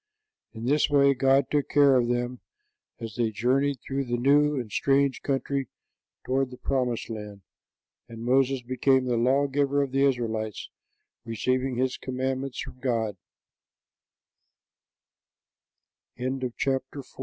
[0.53, 2.39] In this way God took care of them
[2.99, 5.67] as they journeyed through the new and strange country
[6.25, 7.43] toward the promised land,
[8.09, 10.71] and Moses became the law giver of the Israelites,
[11.23, 12.49] receiving his commandme